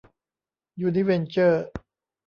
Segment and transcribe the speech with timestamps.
[0.81, 1.65] ยูนิเวนเจอร์